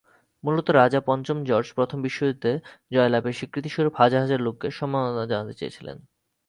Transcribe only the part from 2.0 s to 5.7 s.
বিশ্বযুদ্ধে জয়লাভের স্বীকৃতিস্বরূপ হাজার হাজার লোককে সম্মাননা জানাতে